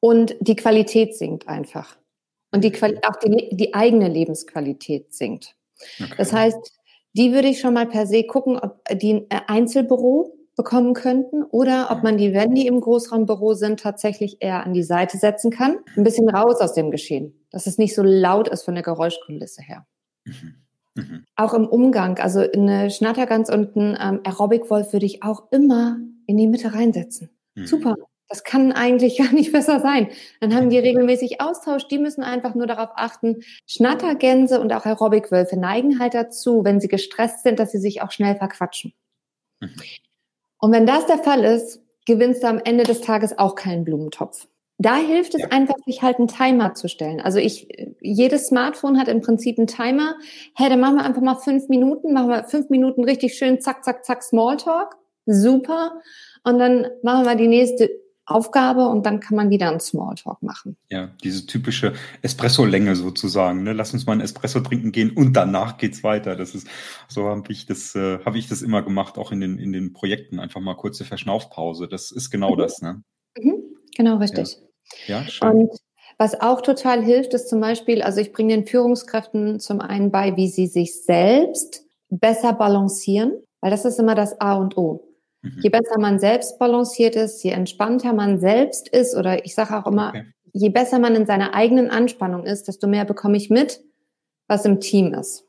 Und 0.00 0.36
die 0.40 0.56
Qualität 0.56 1.16
sinkt 1.16 1.48
einfach. 1.48 1.96
Und 2.50 2.64
die 2.64 2.72
Quali 2.72 2.98
auch 3.06 3.16
die, 3.16 3.56
die 3.56 3.74
eigene 3.74 4.08
Lebensqualität 4.08 5.12
sinkt. 5.12 5.54
Okay. 6.00 6.14
Das 6.16 6.32
heißt, 6.32 6.72
die 7.12 7.32
würde 7.32 7.48
ich 7.48 7.60
schon 7.60 7.74
mal 7.74 7.86
per 7.86 8.06
se 8.06 8.24
gucken, 8.24 8.58
ob 8.58 8.82
die 8.92 9.14
ein 9.14 9.26
äh, 9.30 9.40
Einzelbüro 9.46 10.34
bekommen 10.56 10.92
könnten 10.92 11.44
oder 11.44 11.88
ob 11.90 12.02
man 12.02 12.18
die, 12.18 12.34
wenn 12.34 12.54
die 12.54 12.66
im 12.66 12.80
Großraumbüro 12.80 13.54
sind, 13.54 13.80
tatsächlich 13.80 14.38
eher 14.40 14.66
an 14.66 14.72
die 14.72 14.82
Seite 14.82 15.16
setzen 15.16 15.50
kann. 15.50 15.78
Ein 15.96 16.02
bisschen 16.02 16.28
raus 16.28 16.60
aus 16.60 16.74
dem 16.74 16.90
Geschehen, 16.90 17.32
dass 17.50 17.66
es 17.66 17.78
nicht 17.78 17.94
so 17.94 18.02
laut 18.02 18.48
ist 18.48 18.64
von 18.64 18.74
der 18.74 18.82
Geräuschkulisse 18.82 19.62
her. 19.62 19.86
Mhm. 20.24 20.54
Mhm. 20.96 21.24
Auch 21.36 21.54
im 21.54 21.66
Umgang, 21.66 22.18
also 22.18 22.40
eine 22.40 22.90
Schnattergans 22.90 23.50
und 23.50 23.76
ein 23.76 23.96
ähm, 24.00 24.20
Aerobic-Wolf 24.24 24.92
würde 24.92 25.06
ich 25.06 25.22
auch 25.22 25.52
immer 25.52 25.98
in 26.26 26.36
die 26.36 26.48
Mitte 26.48 26.74
reinsetzen. 26.74 27.30
Mhm. 27.54 27.66
Super. 27.66 27.94
Das 28.28 28.44
kann 28.44 28.72
eigentlich 28.72 29.18
gar 29.18 29.32
nicht 29.32 29.52
besser 29.52 29.80
sein. 29.80 30.08
Dann 30.40 30.54
haben 30.54 30.70
die 30.70 30.78
regelmäßig 30.78 31.40
Austausch. 31.40 31.88
Die 31.88 31.98
müssen 31.98 32.22
einfach 32.22 32.54
nur 32.54 32.66
darauf 32.66 32.90
achten. 32.94 33.42
Schnattergänse 33.66 34.60
und 34.60 34.72
auch 34.72 34.84
Aerobic-Wölfe 34.84 35.58
neigen 35.58 35.98
halt 35.98 36.14
dazu, 36.14 36.64
wenn 36.64 36.80
sie 36.80 36.88
gestresst 36.88 37.42
sind, 37.42 37.58
dass 37.58 37.72
sie 37.72 37.78
sich 37.78 38.02
auch 38.02 38.10
schnell 38.10 38.36
verquatschen. 38.36 38.92
Mhm. 39.60 39.74
Und 40.60 40.72
wenn 40.72 40.86
das 40.86 41.06
der 41.06 41.18
Fall 41.18 41.44
ist, 41.44 41.80
gewinnst 42.06 42.42
du 42.42 42.48
am 42.48 42.60
Ende 42.64 42.84
des 42.84 43.00
Tages 43.00 43.38
auch 43.38 43.54
keinen 43.54 43.84
Blumentopf. 43.84 44.48
Da 44.80 44.96
hilft 44.96 45.34
es 45.34 45.42
ja. 45.42 45.48
einfach, 45.48 45.74
sich 45.84 46.02
halt 46.02 46.18
einen 46.18 46.28
Timer 46.28 46.74
zu 46.74 46.88
stellen. 46.88 47.20
Also 47.20 47.38
ich, 47.38 47.68
jedes 48.00 48.46
Smartphone 48.46 48.98
hat 48.98 49.08
im 49.08 49.20
Prinzip 49.20 49.58
einen 49.58 49.66
Timer. 49.66 50.14
Hey, 50.54 50.68
dann 50.68 50.78
machen 50.78 50.96
wir 50.96 51.04
einfach 51.04 51.20
mal 51.20 51.34
fünf 51.34 51.68
Minuten, 51.68 52.12
machen 52.12 52.28
wir 52.28 52.44
fünf 52.44 52.70
Minuten 52.70 53.02
richtig 53.02 53.34
schön 53.36 53.60
zack, 53.60 53.84
zack, 53.84 54.04
zack 54.04 54.22
Smalltalk. 54.22 54.96
Super. 55.26 56.00
Und 56.44 56.60
dann 56.60 56.86
machen 57.02 57.26
wir 57.26 57.34
die 57.34 57.48
nächste 57.48 57.90
Aufgabe 58.30 58.86
und 58.88 59.06
dann 59.06 59.20
kann 59.20 59.36
man 59.36 59.50
wieder 59.50 59.68
einen 59.68 59.80
Smalltalk 59.80 60.42
machen. 60.42 60.76
Ja, 60.90 61.10
diese 61.24 61.46
typische 61.46 61.94
Espresso-Länge 62.22 62.96
sozusagen. 62.96 63.62
Ne? 63.62 63.72
Lass 63.72 63.92
uns 63.92 64.06
mal 64.06 64.12
einen 64.12 64.20
Espresso 64.20 64.60
trinken 64.60 64.92
gehen 64.92 65.10
und 65.10 65.32
danach 65.34 65.78
geht's 65.78 66.02
weiter. 66.04 66.36
Das 66.36 66.54
ist 66.54 66.68
so 67.08 67.24
habe 67.24 67.50
ich 67.50 67.66
das 67.66 67.94
äh, 67.94 68.18
habe 68.24 68.38
ich 68.38 68.48
das 68.48 68.62
immer 68.62 68.82
gemacht, 68.82 69.18
auch 69.18 69.32
in 69.32 69.40
den 69.40 69.58
in 69.58 69.72
den 69.72 69.92
Projekten 69.92 70.40
einfach 70.40 70.60
mal 70.60 70.74
kurze 70.74 71.04
Verschnaufpause. 71.04 71.88
Das 71.88 72.10
ist 72.10 72.30
genau 72.30 72.54
mhm. 72.54 72.58
das. 72.58 72.82
Ne? 72.82 73.02
Mhm. 73.38 73.62
Genau 73.96 74.16
richtig. 74.16 74.58
Ja, 75.06 75.20
ja 75.20 75.28
schön. 75.28 75.48
Und 75.48 75.70
was 76.18 76.40
auch 76.40 76.60
total 76.62 77.02
hilft, 77.02 77.32
ist 77.32 77.48
zum 77.48 77.60
Beispiel, 77.60 78.02
also 78.02 78.20
ich 78.20 78.32
bringe 78.32 78.54
den 78.54 78.66
Führungskräften 78.66 79.60
zum 79.60 79.80
einen 79.80 80.10
bei, 80.10 80.36
wie 80.36 80.48
sie 80.48 80.66
sich 80.66 81.02
selbst 81.02 81.84
besser 82.10 82.52
balancieren, 82.52 83.32
weil 83.60 83.70
das 83.70 83.84
ist 83.84 84.00
immer 84.00 84.16
das 84.16 84.40
A 84.40 84.54
und 84.54 84.76
O. 84.76 85.07
Mhm. 85.42 85.60
Je 85.62 85.70
besser 85.70 85.98
man 85.98 86.18
selbst 86.18 86.58
balanciert 86.58 87.16
ist, 87.16 87.42
je 87.42 87.50
entspannter 87.50 88.12
man 88.12 88.38
selbst 88.38 88.88
ist, 88.88 89.16
oder 89.16 89.44
ich 89.44 89.54
sage 89.54 89.76
auch 89.76 89.86
immer, 89.86 90.08
okay. 90.10 90.24
je 90.52 90.68
besser 90.70 90.98
man 90.98 91.14
in 91.14 91.26
seiner 91.26 91.54
eigenen 91.54 91.90
Anspannung 91.90 92.44
ist, 92.44 92.68
desto 92.68 92.86
mehr 92.86 93.04
bekomme 93.04 93.36
ich 93.36 93.50
mit, 93.50 93.82
was 94.48 94.64
im 94.64 94.80
Team 94.80 95.14
ist. 95.14 95.44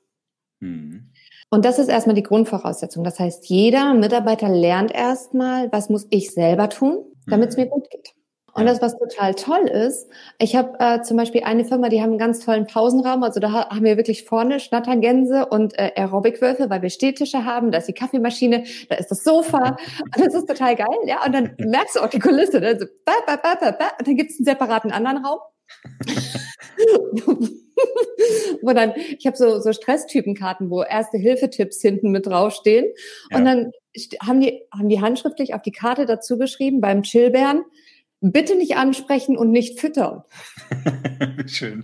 Mhm. 0.59 1.11
Und 1.51 1.65
das 1.65 1.79
ist 1.79 1.87
erstmal 1.87 2.15
die 2.15 2.23
Grundvoraussetzung. 2.23 3.03
Das 3.03 3.19
heißt, 3.19 3.49
jeder 3.49 3.95
Mitarbeiter 3.95 4.49
lernt 4.49 4.93
erstmal, 4.93 5.71
was 5.71 5.89
muss 5.89 6.05
ich 6.11 6.31
selber 6.31 6.69
tun, 6.69 7.05
damit 7.25 7.49
es 7.49 7.57
mhm. 7.57 7.63
mir 7.63 7.69
gut 7.69 7.89
geht. 7.89 8.13
Und 8.59 8.65
das, 8.65 8.81
was 8.81 8.97
total 8.97 9.33
toll 9.35 9.67
ist, 9.67 10.07
ich 10.37 10.55
habe 10.55 10.77
äh, 10.79 11.01
zum 11.01 11.17
Beispiel 11.17 11.43
eine 11.43 11.65
Firma, 11.65 11.89
die 11.89 12.01
haben 12.01 12.11
einen 12.11 12.19
ganz 12.19 12.43
tollen 12.43 12.67
Pausenraum. 12.67 13.23
Also 13.23 13.39
da 13.39 13.69
haben 13.69 13.83
wir 13.83 13.97
wirklich 13.97 14.25
vorne 14.25 14.59
Schnattergänse 14.59 15.45
und 15.47 15.77
äh, 15.77 15.91
Aerobic-Würfel, 15.95 16.69
weil 16.69 16.81
wir 16.81 16.89
Stehtische 16.89 17.45
haben. 17.45 17.71
Da 17.71 17.77
ist 17.79 17.87
die 17.87 17.93
Kaffeemaschine, 17.93 18.63
da 18.89 18.95
ist 18.95 19.09
das 19.09 19.23
Sofa. 19.23 19.77
Und 20.15 20.25
das 20.25 20.33
ist 20.33 20.47
total 20.47 20.75
geil. 20.75 20.87
Ja, 21.05 21.25
und 21.25 21.33
dann 21.33 21.55
merkst 21.57 21.95
du 21.95 21.99
auch 22.01 22.09
die 22.09 22.19
Kulisse. 22.19 22.59
Ne? 22.59 22.77
So, 22.79 22.85
ba, 23.05 23.13
ba, 23.25 23.35
ba, 23.37 23.55
ba, 23.55 23.71
ba. 23.71 23.91
Und 23.99 24.07
dann 24.07 24.15
gibt 24.15 24.31
es 24.31 24.39
einen 24.39 24.45
separaten 24.45 24.91
anderen 24.91 25.25
Raum. 25.25 25.39
wo 28.61 28.73
dann, 28.73 28.93
ich 29.17 29.25
habe 29.25 29.37
so, 29.37 29.59
so 29.59 29.71
Stresstypenkarten, 29.71 30.69
wo 30.69 30.83
erste 30.83 31.17
Hilfetipps 31.17 31.81
hinten 31.81 32.11
mit 32.11 32.25
draufstehen. 32.25 32.85
Ja. 33.31 33.37
Und 33.37 33.45
dann 33.45 33.71
haben 34.21 34.41
die, 34.41 34.61
haben 34.71 34.89
die 34.89 35.01
handschriftlich 35.01 35.53
auf 35.53 35.61
die 35.61 35.71
Karte 35.71 36.05
dazu 36.05 36.37
geschrieben, 36.37 36.81
beim 36.81 37.03
Chillbären, 37.03 37.63
bitte 38.21 38.55
nicht 38.55 38.75
ansprechen 38.75 39.37
und 39.37 39.51
nicht 39.51 39.79
füttern. 39.79 40.23
Schön. 41.47 41.81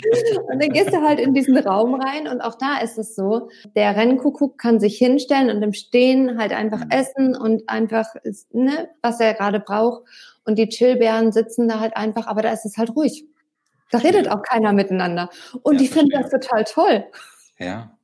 Und 0.48 0.62
dann 0.62 0.70
gehst 0.70 0.94
du 0.94 1.02
halt 1.02 1.20
in 1.20 1.34
diesen 1.34 1.58
Raum 1.58 1.96
rein 1.96 2.28
und 2.28 2.42
auch 2.42 2.56
da 2.56 2.80
ist 2.80 2.98
es 2.98 3.16
so, 3.16 3.50
der 3.76 3.96
Rennkuckuck 3.96 4.58
kann 4.58 4.80
sich 4.80 4.98
hinstellen 4.98 5.50
und 5.50 5.62
im 5.64 5.74
Stehen 5.74 6.38
halt 6.38 6.52
einfach 6.52 6.84
mhm. 6.84 6.92
essen 6.92 7.36
und 7.36 7.70
einfach, 7.70 8.08
ne, 8.52 8.90
was 9.02 9.20
er 9.20 9.34
gerade 9.34 9.60
braucht. 9.60 10.04
Und 10.44 10.60
die 10.60 10.70
Chillbären 10.70 11.32
sitzen 11.32 11.68
da 11.68 11.80
halt 11.80 11.96
einfach, 11.96 12.28
aber 12.28 12.42
da 12.42 12.52
ist 12.52 12.66
es 12.66 12.78
halt 12.78 12.96
ruhig. 12.96 13.26
Da 13.92 14.00
redet 14.00 14.28
auch 14.30 14.42
keiner 14.42 14.74
miteinander. 14.74 15.30
Und 15.62 15.76
ja, 15.76 15.80
die 15.80 15.88
finden 15.88 16.22
das 16.22 16.30
total 16.30 16.64
toll. 16.66 17.06
Ja. 17.58 17.95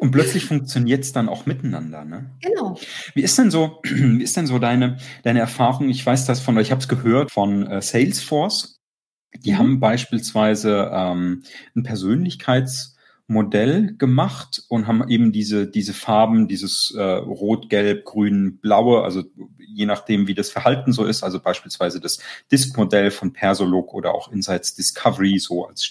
Und 0.00 0.10
plötzlich 0.10 0.44
funktioniert 0.44 1.04
es 1.04 1.12
dann 1.12 1.28
auch 1.28 1.46
miteinander, 1.46 2.04
ne? 2.04 2.30
Genau. 2.40 2.78
Wie 3.14 3.22
ist 3.22 3.38
denn 3.38 3.50
so, 3.50 3.80
wie 3.84 4.22
ist 4.22 4.36
denn 4.36 4.46
so 4.46 4.58
deine, 4.58 4.98
deine 5.22 5.40
Erfahrung? 5.40 5.88
Ich 5.88 6.04
weiß 6.04 6.26
das 6.26 6.40
von, 6.40 6.58
ich 6.58 6.70
habe 6.70 6.80
es 6.80 6.88
gehört 6.88 7.30
von 7.30 7.66
äh, 7.66 7.80
Salesforce. 7.80 8.80
Die 9.36 9.52
mhm. 9.52 9.58
haben 9.58 9.80
beispielsweise 9.80 10.90
ähm, 10.92 11.42
ein 11.74 11.84
Persönlichkeitsmodell 11.84 13.96
gemacht 13.96 14.62
und 14.68 14.86
haben 14.86 15.08
eben 15.08 15.32
diese, 15.32 15.66
diese 15.66 15.94
Farben, 15.94 16.48
dieses 16.48 16.94
äh, 16.96 17.02
Rot, 17.02 17.70
Gelb, 17.70 18.04
Grün, 18.04 18.58
Blaue, 18.58 19.02
also 19.02 19.24
je 19.74 19.86
nachdem, 19.86 20.26
wie 20.26 20.34
das 20.34 20.50
Verhalten 20.50 20.92
so 20.92 21.06
ist, 21.06 21.22
also 21.22 21.40
beispielsweise 21.40 21.98
das 21.98 22.18
Disk-Modell 22.50 23.10
von 23.10 23.32
Persolog 23.32 23.94
oder 23.94 24.14
auch 24.14 24.30
Insights 24.30 24.74
Discovery, 24.74 25.38
so 25.38 25.66
als 25.66 25.82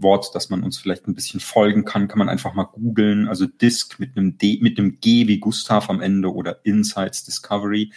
Stichwort, 0.00 0.34
dass 0.34 0.48
man 0.48 0.62
uns 0.62 0.78
vielleicht 0.78 1.06
ein 1.06 1.14
bisschen 1.14 1.40
folgen 1.40 1.84
kann, 1.84 2.08
kann 2.08 2.18
man 2.18 2.28
einfach 2.28 2.54
mal 2.54 2.64
googeln, 2.64 3.28
also 3.28 3.46
Disk 3.46 4.00
mit 4.00 4.16
einem 4.16 4.38
D, 4.38 4.58
mit 4.62 4.78
einem 4.78 4.98
G 5.00 5.28
wie 5.28 5.38
Gustav 5.38 5.90
am 5.90 6.00
Ende 6.00 6.32
oder 6.32 6.64
Insights 6.64 7.24
Discovery. 7.24 7.92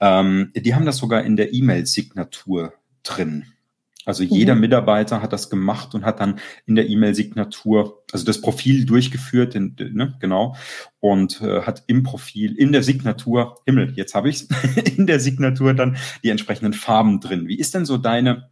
Ähm, 0.00 0.52
die 0.56 0.74
haben 0.74 0.86
das 0.86 0.96
sogar 0.96 1.22
in 1.22 1.36
der 1.36 1.52
E-Mail-Signatur 1.54 2.74
drin. 3.02 3.44
Also 4.04 4.22
jeder 4.22 4.54
mhm. 4.54 4.60
Mitarbeiter 4.60 5.20
hat 5.20 5.32
das 5.32 5.50
gemacht 5.50 5.94
und 5.94 6.04
hat 6.04 6.20
dann 6.20 6.38
in 6.66 6.76
der 6.76 6.88
E-Mail-Signatur, 6.88 8.04
also 8.12 8.24
das 8.24 8.40
Profil 8.40 8.84
durchgeführt, 8.84 9.54
in, 9.54 9.74
ne, 9.78 10.14
genau, 10.20 10.56
und 11.00 11.40
äh, 11.40 11.62
hat 11.62 11.84
im 11.86 12.02
Profil, 12.02 12.54
in 12.56 12.72
der 12.72 12.82
Signatur, 12.82 13.58
Himmel, 13.66 13.92
jetzt 13.96 14.14
habe 14.14 14.28
ich's, 14.28 14.48
in 14.96 15.06
der 15.06 15.18
Signatur 15.18 15.74
dann 15.74 15.96
die 16.22 16.30
entsprechenden 16.30 16.72
Farben 16.72 17.20
drin. 17.20 17.48
Wie 17.48 17.58
ist 17.58 17.74
denn 17.74 17.84
so 17.84 17.98
deine 17.98 18.48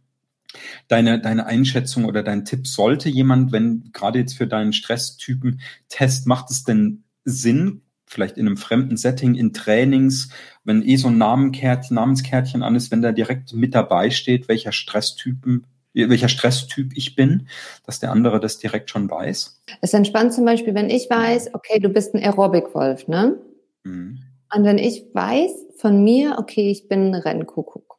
deine, 0.87 1.19
deine 1.19 1.45
Einschätzung 1.45 2.05
oder 2.05 2.23
dein 2.23 2.45
Tipp? 2.45 2.67
Sollte 2.67 3.09
jemand, 3.09 3.51
wenn 3.51 3.89
gerade 3.93 4.19
jetzt 4.19 4.37
für 4.37 4.47
deinen 4.47 4.73
Stresstypen-Test, 4.73 6.27
macht 6.27 6.51
es 6.51 6.63
denn 6.63 7.03
Sinn, 7.23 7.81
vielleicht 8.05 8.37
in 8.37 8.47
einem 8.47 8.57
fremden 8.57 8.97
Setting, 8.97 9.35
in 9.35 9.53
Trainings, 9.53 10.29
wenn 10.63 10.83
eh 10.83 10.95
so 10.95 11.07
ein 11.07 11.17
Namenkärtchen, 11.17 11.95
Namenskärtchen 11.95 12.63
an 12.63 12.75
ist, 12.75 12.91
wenn 12.91 13.01
da 13.01 13.11
direkt 13.11 13.53
mit 13.53 13.73
dabei 13.73 14.09
steht, 14.09 14.47
welcher 14.47 14.71
Stresstypen 14.71 15.65
welcher 15.95 16.27
Stresstyp 16.27 16.91
ich 16.95 17.15
bin, 17.15 17.47
dass 17.85 17.99
der 17.99 18.11
andere 18.11 18.39
das 18.39 18.57
direkt 18.57 18.89
schon 18.89 19.09
weiß. 19.09 19.63
Es 19.81 19.93
entspannt 19.93 20.33
zum 20.33 20.45
Beispiel, 20.45 20.75
wenn 20.75 20.89
ich 20.89 21.09
weiß, 21.09 21.53
okay, 21.53 21.79
du 21.79 21.89
bist 21.89 22.13
ein 22.13 22.21
Aerobic-Wolf, 22.21 23.07
ne? 23.07 23.39
Mhm. 23.83 24.19
Und 24.53 24.63
wenn 24.63 24.77
ich 24.77 25.05
weiß 25.13 25.51
von 25.77 26.03
mir, 26.03 26.35
okay, 26.37 26.69
ich 26.69 26.87
bin 26.87 27.13
ein 27.13 27.15
Rennkuckuck. 27.15 27.94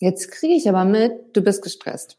Jetzt 0.00 0.30
kriege 0.32 0.54
ich 0.54 0.68
aber 0.68 0.84
mit, 0.84 1.36
du 1.36 1.42
bist 1.42 1.62
gestresst. 1.62 2.18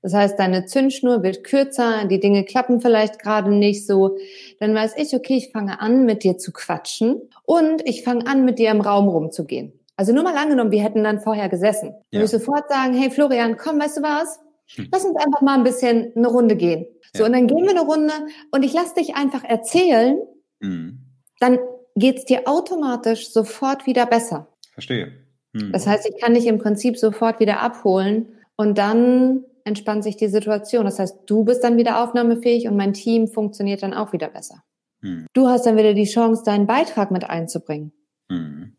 Das 0.00 0.14
heißt, 0.14 0.38
deine 0.38 0.66
Zündschnur 0.66 1.24
wird 1.24 1.42
kürzer, 1.42 2.04
die 2.04 2.20
Dinge 2.20 2.44
klappen 2.44 2.80
vielleicht 2.80 3.18
gerade 3.18 3.52
nicht 3.52 3.86
so. 3.86 4.16
Dann 4.60 4.72
weiß 4.72 4.94
ich, 4.98 5.14
okay, 5.14 5.36
ich 5.36 5.50
fange 5.50 5.80
an, 5.80 6.04
mit 6.04 6.22
dir 6.22 6.38
zu 6.38 6.52
quatschen 6.52 7.20
und 7.44 7.82
ich 7.84 8.04
fange 8.04 8.26
an, 8.28 8.44
mit 8.44 8.60
dir 8.60 8.70
im 8.70 8.80
Raum 8.80 9.08
rumzugehen. 9.08 9.72
Also 9.96 10.12
nur 10.12 10.22
mal 10.22 10.36
angenommen, 10.36 10.70
wir 10.70 10.82
hätten 10.82 11.02
dann 11.02 11.20
vorher 11.20 11.48
gesessen. 11.48 11.94
Ja. 12.10 12.20
Würde 12.20 12.26
ich 12.26 12.30
sofort 12.30 12.68
sagen, 12.68 12.94
hey 12.94 13.10
Florian, 13.10 13.56
komm, 13.56 13.80
weißt 13.80 13.96
du 13.96 14.02
was? 14.02 14.38
Hm. 14.76 14.88
Lass 14.92 15.04
uns 15.04 15.16
einfach 15.16 15.40
mal 15.42 15.54
ein 15.54 15.64
bisschen 15.64 16.12
eine 16.14 16.28
Runde 16.28 16.54
gehen. 16.54 16.86
So, 17.12 17.22
ja. 17.22 17.26
und 17.26 17.32
dann 17.32 17.48
gehen 17.48 17.64
wir 17.64 17.70
eine 17.70 17.80
Runde 17.80 18.12
und 18.52 18.64
ich 18.64 18.72
lass 18.72 18.94
dich 18.94 19.16
einfach 19.16 19.42
erzählen. 19.42 20.18
Mhm. 20.60 21.00
Dann 21.40 21.58
geht's 21.96 22.24
dir 22.26 22.42
automatisch 22.46 23.30
sofort 23.30 23.86
wieder 23.86 24.06
besser. 24.06 24.48
Verstehe. 24.72 25.25
Mhm. 25.56 25.72
Das 25.72 25.86
heißt, 25.86 26.08
ich 26.08 26.20
kann 26.20 26.34
dich 26.34 26.46
im 26.46 26.58
Prinzip 26.58 26.98
sofort 26.98 27.40
wieder 27.40 27.60
abholen 27.60 28.26
und 28.56 28.78
dann 28.78 29.44
entspannt 29.64 30.04
sich 30.04 30.16
die 30.16 30.28
Situation. 30.28 30.84
Das 30.84 30.98
heißt, 30.98 31.18
du 31.26 31.44
bist 31.44 31.64
dann 31.64 31.76
wieder 31.76 32.02
aufnahmefähig 32.02 32.68
und 32.68 32.76
mein 32.76 32.92
Team 32.92 33.26
funktioniert 33.28 33.82
dann 33.82 33.94
auch 33.94 34.12
wieder 34.12 34.28
besser. 34.28 34.62
Hm. 35.02 35.26
Du 35.32 35.48
hast 35.48 35.66
dann 35.66 35.76
wieder 35.76 35.94
die 35.94 36.04
Chance, 36.04 36.42
deinen 36.44 36.66
Beitrag 36.66 37.10
mit 37.10 37.28
einzubringen. 37.28 37.92
Hm. 38.30 38.72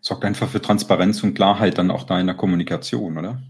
Sorgt 0.00 0.24
einfach 0.24 0.48
für 0.48 0.62
Transparenz 0.62 1.22
und 1.22 1.34
Klarheit 1.34 1.76
dann 1.76 1.90
auch 1.90 2.04
da 2.04 2.18
in 2.20 2.26
der 2.26 2.36
Kommunikation, 2.36 3.18
oder? 3.18 3.42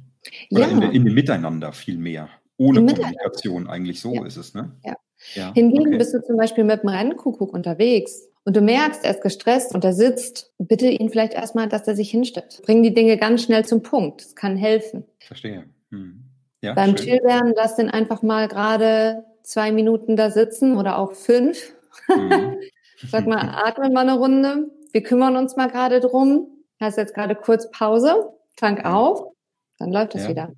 Oder 0.50 0.60
ja. 0.60 0.68
in, 0.68 0.82
in 0.82 1.04
dem 1.04 1.14
Miteinander 1.14 1.72
viel 1.72 1.98
mehr. 1.98 2.28
Ohne 2.56 2.84
Kommunikation 2.84 3.68
eigentlich 3.68 4.00
so 4.00 4.14
ja. 4.14 4.26
ist 4.26 4.36
es, 4.36 4.54
ne? 4.54 4.72
Ja. 4.84 4.96
ja. 5.34 5.52
Hingegen 5.54 5.88
okay. 5.88 5.98
bist 5.98 6.14
du 6.14 6.22
zum 6.24 6.36
Beispiel 6.36 6.64
mit 6.64 6.82
dem 6.82 6.88
Rennkuckuck 6.88 7.52
unterwegs 7.52 8.27
und 8.48 8.56
du 8.56 8.62
merkst, 8.62 9.04
er 9.04 9.10
ist 9.10 9.20
gestresst 9.20 9.74
und 9.74 9.84
er 9.84 9.92
sitzt, 9.92 10.54
bitte 10.56 10.86
ihn 10.86 11.10
vielleicht 11.10 11.34
erstmal, 11.34 11.68
dass 11.68 11.86
er 11.86 11.94
sich 11.94 12.10
hinstellt. 12.10 12.62
Bring 12.64 12.82
die 12.82 12.94
Dinge 12.94 13.18
ganz 13.18 13.42
schnell 13.42 13.66
zum 13.66 13.82
Punkt. 13.82 14.22
Das 14.22 14.34
kann 14.34 14.56
helfen. 14.56 15.04
Verstehe. 15.18 15.64
Hm. 15.90 16.24
Ja, 16.62 16.72
Beim. 16.72 16.96
Chillwerden 16.96 17.52
lass 17.54 17.76
den 17.76 17.90
einfach 17.90 18.22
mal 18.22 18.48
gerade 18.48 19.26
zwei 19.42 19.70
Minuten 19.70 20.16
da 20.16 20.30
sitzen 20.30 20.78
oder 20.78 20.96
auch 20.96 21.12
fünf. 21.12 21.74
Mhm. 22.08 22.56
Sag 23.10 23.26
mal, 23.26 23.50
atme 23.66 23.90
mal 23.90 24.08
eine 24.08 24.16
Runde. 24.16 24.70
Wir 24.92 25.02
kümmern 25.02 25.36
uns 25.36 25.56
mal 25.56 25.68
gerade 25.68 26.00
drum. 26.00 26.48
Hast 26.80 26.96
jetzt 26.96 27.14
gerade 27.14 27.34
kurz 27.34 27.70
Pause, 27.70 28.32
tank 28.56 28.86
auf, 28.86 29.30
dann 29.76 29.92
läuft 29.92 30.14
das 30.14 30.22
ja. 30.22 30.28
wieder. 30.30 30.52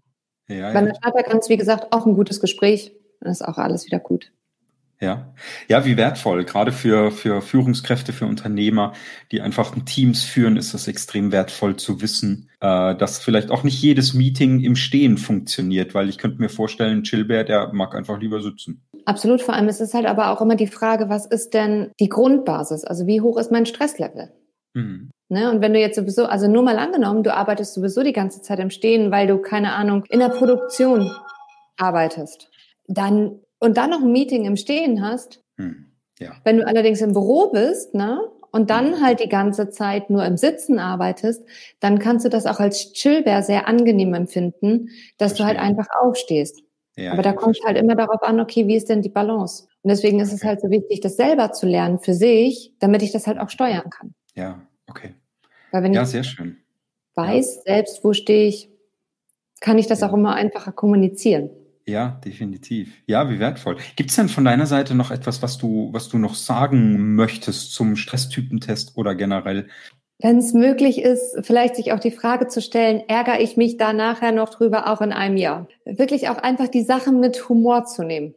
Ja, 0.47 0.73
Bei 0.73 0.83
der 0.83 0.95
Starter 0.95 1.49
wie 1.49 1.57
gesagt, 1.57 1.93
auch 1.93 2.07
ein 2.07 2.15
gutes 2.15 2.39
Gespräch. 2.39 2.95
Dann 3.19 3.33
ist 3.33 3.43
auch 3.45 3.59
alles 3.59 3.85
wieder 3.87 3.99
gut. 3.99 4.31
Ja, 5.03 5.33
ja, 5.67 5.87
wie 5.87 5.97
wertvoll. 5.97 6.45
Gerade 6.45 6.73
für, 6.73 7.11
für 7.11 7.41
Führungskräfte, 7.41 8.13
für 8.13 8.27
Unternehmer, 8.27 8.93
die 9.33 9.41
einfach 9.41 9.75
Teams 9.87 10.25
führen, 10.25 10.59
ist 10.59 10.75
das 10.75 10.89
extrem 10.89 11.33
wertvoll 11.33 11.77
zu 11.77 12.03
wissen, 12.03 12.51
äh, 12.61 12.95
dass 12.95 13.19
vielleicht 13.19 13.51
auch 13.51 13.65
nicht 13.65 13.81
jedes 13.81 14.13
Meeting 14.13 14.61
im 14.61 14.77
Stehen 14.77 15.17
funktioniert, 15.17 15.95
weil 15.95 16.11
ich 16.11 16.19
könnte 16.19 16.39
mir 16.39 16.51
vorstellen, 16.51 17.03
Chilbert, 17.03 17.49
der 17.49 17.73
mag 17.73 17.95
einfach 17.95 18.21
lieber 18.21 18.43
sitzen. 18.43 18.83
Absolut. 19.07 19.41
Vor 19.41 19.55
allem 19.55 19.69
ist 19.69 19.81
es 19.81 19.95
halt 19.95 20.05
aber 20.05 20.31
auch 20.31 20.43
immer 20.43 20.57
die 20.57 20.67
Frage, 20.67 21.09
was 21.09 21.25
ist 21.25 21.55
denn 21.55 21.93
die 21.99 22.11
Grundbasis? 22.11 22.85
Also 22.85 23.07
wie 23.07 23.23
hoch 23.23 23.39
ist 23.39 23.51
mein 23.51 23.65
Stresslevel? 23.65 24.31
Mhm. 24.75 25.11
Ne? 25.31 25.51
Und 25.51 25.63
wenn 25.63 25.73
du 25.73 25.81
jetzt 25.81 25.97
sowieso, 25.97 26.27
also 26.27 26.47
nur 26.47 26.63
mal 26.63 26.79
angenommen, 26.79 27.23
du 27.23 27.35
arbeitest 27.35 27.73
sowieso 27.73 28.03
die 28.03 28.13
ganze 28.13 28.43
Zeit 28.43 28.59
im 28.59 28.69
Stehen, 28.69 29.11
weil 29.11 29.27
du, 29.27 29.39
keine 29.39 29.73
Ahnung, 29.73 30.05
in 30.11 30.21
der 30.21 30.29
Produktion 30.29 31.11
arbeitest, 31.79 32.51
dann 32.87 33.41
und 33.61 33.77
dann 33.77 33.91
noch 33.91 34.03
ein 34.03 34.11
Meeting 34.11 34.45
im 34.45 34.57
Stehen 34.57 35.03
hast, 35.03 35.41
hm, 35.57 35.87
ja. 36.19 36.33
wenn 36.45 36.57
du 36.57 36.67
allerdings 36.67 37.01
im 37.01 37.13
Büro 37.13 37.51
bist, 37.51 37.95
ne, 37.95 38.21
und 38.53 38.71
dann 38.71 38.95
hm. 38.95 39.03
halt 39.03 39.21
die 39.21 39.29
ganze 39.29 39.71
Zeit 39.71 40.11
nur 40.11 40.25
im 40.25 40.37
Sitzen 40.37 40.79
arbeitest, 40.79 41.45
dann 41.79 42.01
kannst 42.01 42.25
du 42.25 42.29
das 42.29 42.47
auch 42.47 42.59
als 42.59 42.93
Chillbär 42.93 43.43
sehr 43.43 43.69
angenehm 43.69 44.13
empfinden, 44.15 44.89
dass 45.19 45.37
Verstehe. 45.37 45.47
du 45.47 45.49
halt 45.49 45.59
einfach 45.59 45.87
aufstehst. 46.01 46.61
Ja, 46.97 47.13
Aber 47.13 47.23
da 47.23 47.33
kommt 47.33 47.59
halt 47.65 47.79
immer 47.79 47.95
darauf 47.95 48.23
an, 48.23 48.41
okay, 48.41 48.67
wie 48.67 48.75
ist 48.75 48.89
denn 48.89 49.03
die 49.03 49.09
Balance? 49.09 49.69
Und 49.83 49.89
deswegen 49.91 50.21
ist 50.21 50.33
es 50.33 50.45
halt 50.45 50.61
so 50.61 50.69
wichtig, 50.71 51.01
das 51.01 51.17
selber 51.17 51.53
zu 51.53 51.67
lernen 51.67 52.01
für 52.01 52.13
sich, 52.13 52.75
damit 52.79 53.03
ich 53.03 53.13
das 53.13 53.27
halt 53.27 53.39
auch 53.39 53.49
steuern 53.49 53.89
kann. 53.89 54.15
Ja, 54.35 54.61
okay. 54.89 55.15
Weil 55.71 55.85
wenn 55.85 55.95
ja, 55.95 56.03
ich 56.03 56.09
sehr 56.09 56.25
schön. 56.25 56.59
weiß 57.15 57.57
ja. 57.57 57.75
selbst, 57.75 58.05
wo 58.05 58.13
stehe 58.13 58.49
ich, 58.49 58.71
kann 59.61 59.79
ich 59.79 59.87
das 59.87 60.01
ja. 60.01 60.09
auch 60.09 60.15
immer 60.15 60.35
einfacher 60.35 60.73
kommunizieren. 60.73 61.51
Ja, 61.91 62.21
definitiv. 62.25 63.03
Ja, 63.07 63.29
wie 63.29 63.41
wertvoll. 63.41 63.77
Gibt 63.97 64.11
es 64.11 64.17
denn 64.17 64.29
von 64.29 64.45
deiner 64.45 64.67
Seite 64.67 64.95
noch 64.95 65.11
etwas, 65.11 65.43
was 65.43 65.59
du, 65.59 65.91
was 65.93 66.09
du 66.09 66.19
noch 66.19 66.35
sagen 66.35 67.15
möchtest 67.17 67.75
zum 67.75 67.97
Stresstypentest 67.97 68.97
oder 68.97 69.15
generell? 69.15 69.67
wenn 70.23 70.39
es 70.39 70.53
möglich 70.53 71.01
ist, 71.01 71.39
vielleicht 71.43 71.77
sich 71.77 71.93
auch 71.93 71.99
die 71.99 72.11
Frage 72.11 72.47
zu 72.49 72.61
stellen, 72.61 73.03
ärgere 73.09 73.41
ich 73.41 73.57
mich 73.57 73.79
da 73.79 73.93
nachher 73.93 74.33
noch 74.33 74.51
drüber, 74.51 74.93
auch 74.93 75.01
in 75.01 75.13
einem 75.13 75.37
Jahr? 75.37 75.67
Wirklich 75.85 76.29
auch 76.29 76.37
einfach 76.37 76.69
die 76.69 76.83
Sachen 76.83 77.21
mit 77.21 77.49
Humor 77.49 77.87
zu 77.87 78.03
nehmen. 78.03 78.35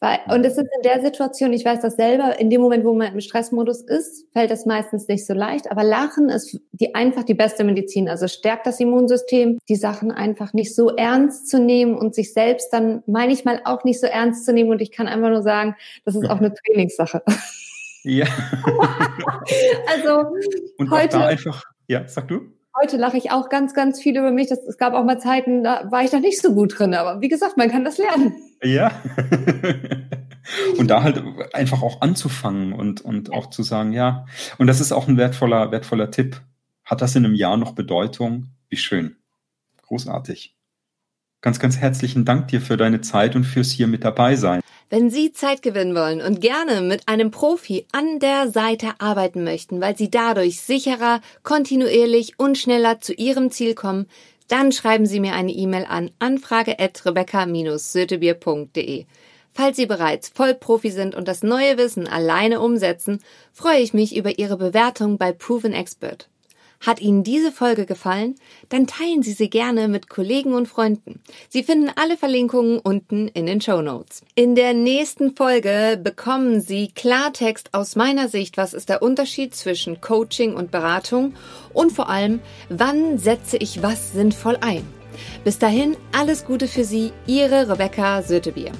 Weil, 0.00 0.18
und 0.28 0.44
es 0.44 0.56
ist 0.56 0.68
in 0.76 0.82
der 0.82 1.00
Situation, 1.02 1.52
ich 1.52 1.64
weiß 1.64 1.80
das 1.80 1.96
selber, 1.96 2.38
in 2.38 2.50
dem 2.50 2.60
Moment, 2.60 2.84
wo 2.84 2.94
man 2.94 3.12
im 3.12 3.20
Stressmodus 3.20 3.82
ist, 3.82 4.26
fällt 4.32 4.50
es 4.50 4.66
meistens 4.66 5.08
nicht 5.08 5.26
so 5.26 5.34
leicht. 5.34 5.70
Aber 5.70 5.84
Lachen 5.84 6.28
ist 6.28 6.58
die, 6.72 6.94
einfach 6.94 7.24
die 7.24 7.34
beste 7.34 7.64
Medizin. 7.64 8.08
Also 8.08 8.26
stärkt 8.26 8.66
das 8.66 8.80
Immunsystem, 8.80 9.58
die 9.68 9.76
Sachen 9.76 10.10
einfach 10.10 10.52
nicht 10.52 10.74
so 10.74 10.90
ernst 10.90 11.48
zu 11.48 11.60
nehmen 11.60 11.96
und 11.96 12.14
sich 12.14 12.32
selbst 12.32 12.72
dann, 12.72 13.02
meine 13.06 13.32
ich 13.32 13.44
mal, 13.44 13.60
auch 13.64 13.84
nicht 13.84 14.00
so 14.00 14.06
ernst 14.06 14.44
zu 14.46 14.52
nehmen. 14.52 14.70
Und 14.70 14.80
ich 14.80 14.90
kann 14.90 15.06
einfach 15.06 15.30
nur 15.30 15.42
sagen, 15.42 15.76
das 16.04 16.14
ist 16.14 16.28
auch 16.28 16.38
eine 16.38 16.52
Trainingssache. 16.52 17.22
Ja. 18.02 18.26
also 19.92 20.32
und 20.78 20.90
heute 20.90 21.18
da 21.18 21.26
einfach, 21.26 21.64
ja, 21.86 22.08
sag 22.08 22.28
du. 22.28 22.59
Heute 22.78 22.96
lache 22.96 23.16
ich 23.16 23.30
auch 23.32 23.48
ganz, 23.48 23.74
ganz 23.74 24.00
viel 24.00 24.16
über 24.16 24.30
mich. 24.30 24.48
Das, 24.48 24.60
es 24.60 24.78
gab 24.78 24.94
auch 24.94 25.04
mal 25.04 25.18
Zeiten, 25.18 25.64
da 25.64 25.90
war 25.90 26.04
ich 26.04 26.10
da 26.10 26.20
nicht 26.20 26.40
so 26.40 26.54
gut 26.54 26.78
drin. 26.78 26.94
Aber 26.94 27.20
wie 27.20 27.28
gesagt, 27.28 27.56
man 27.56 27.70
kann 27.70 27.84
das 27.84 27.98
lernen. 27.98 28.34
Ja. 28.62 28.92
und 30.78 30.88
da 30.88 31.02
halt 31.02 31.22
einfach 31.52 31.82
auch 31.82 32.00
anzufangen 32.00 32.72
und, 32.72 33.00
und 33.00 33.32
auch 33.32 33.50
zu 33.50 33.62
sagen, 33.62 33.92
ja. 33.92 34.26
Und 34.58 34.66
das 34.66 34.80
ist 34.80 34.92
auch 34.92 35.08
ein 35.08 35.16
wertvoller, 35.16 35.72
wertvoller 35.72 36.10
Tipp. 36.10 36.40
Hat 36.84 37.02
das 37.02 37.16
in 37.16 37.24
einem 37.24 37.34
Jahr 37.34 37.56
noch 37.56 37.72
Bedeutung? 37.72 38.50
Wie 38.68 38.76
schön. 38.76 39.16
Großartig. 39.82 40.56
Ganz, 41.42 41.58
ganz 41.58 41.78
herzlichen 41.78 42.26
Dank 42.26 42.48
dir 42.48 42.60
für 42.60 42.76
deine 42.76 43.00
Zeit 43.00 43.34
und 43.34 43.44
fürs 43.44 43.70
hier 43.70 43.86
mit 43.86 44.04
dabei 44.04 44.36
sein. 44.36 44.60
Wenn 44.90 45.08
Sie 45.08 45.32
Zeit 45.32 45.62
gewinnen 45.62 45.94
wollen 45.94 46.20
und 46.20 46.42
gerne 46.42 46.82
mit 46.82 47.08
einem 47.08 47.30
Profi 47.30 47.86
an 47.92 48.18
der 48.18 48.50
Seite 48.50 48.88
arbeiten 48.98 49.42
möchten, 49.44 49.80
weil 49.80 49.96
Sie 49.96 50.10
dadurch 50.10 50.60
sicherer, 50.60 51.22
kontinuierlich 51.42 52.38
und 52.38 52.58
schneller 52.58 53.00
zu 53.00 53.14
Ihrem 53.14 53.50
Ziel 53.50 53.74
kommen, 53.74 54.04
dann 54.48 54.70
schreiben 54.72 55.06
Sie 55.06 55.20
mir 55.20 55.32
eine 55.34 55.52
E-Mail 55.52 55.86
an 55.88 56.10
anfrage@rebecca-sötebier.de. 56.18 59.06
Falls 59.52 59.76
Sie 59.76 59.86
bereits 59.86 60.28
Vollprofi 60.28 60.90
sind 60.90 61.14
und 61.14 61.26
das 61.26 61.42
neue 61.42 61.78
Wissen 61.78 62.06
alleine 62.06 62.60
umsetzen, 62.60 63.22
freue 63.52 63.80
ich 63.80 63.94
mich 63.94 64.14
über 64.16 64.38
Ihre 64.38 64.58
Bewertung 64.58 65.16
bei 65.18 65.32
Proven 65.32 65.72
Expert. 65.72 66.28
Hat 66.80 67.00
Ihnen 67.00 67.22
diese 67.22 67.52
Folge 67.52 67.84
gefallen? 67.84 68.36
Dann 68.70 68.86
teilen 68.86 69.22
Sie 69.22 69.34
sie 69.34 69.50
gerne 69.50 69.86
mit 69.86 70.08
Kollegen 70.08 70.54
und 70.54 70.66
Freunden. 70.66 71.20
Sie 71.50 71.62
finden 71.62 71.90
alle 71.94 72.16
Verlinkungen 72.16 72.78
unten 72.78 73.28
in 73.28 73.44
den 73.44 73.60
Show 73.60 73.82
Notes. 73.82 74.22
In 74.34 74.54
der 74.54 74.72
nächsten 74.72 75.36
Folge 75.36 76.00
bekommen 76.02 76.62
Sie 76.62 76.88
Klartext 76.88 77.74
aus 77.74 77.96
meiner 77.96 78.28
Sicht. 78.28 78.56
Was 78.56 78.72
ist 78.72 78.88
der 78.88 79.02
Unterschied 79.02 79.54
zwischen 79.54 80.00
Coaching 80.00 80.54
und 80.54 80.70
Beratung? 80.70 81.34
Und 81.74 81.92
vor 81.92 82.08
allem, 82.08 82.40
wann 82.70 83.18
setze 83.18 83.58
ich 83.58 83.82
was 83.82 84.12
sinnvoll 84.12 84.56
ein? 84.62 84.86
Bis 85.44 85.58
dahin 85.58 85.98
alles 86.16 86.46
Gute 86.46 86.66
für 86.66 86.84
Sie, 86.84 87.12
Ihre 87.26 87.68
Rebecca 87.68 88.22
Sötebier. 88.22 88.72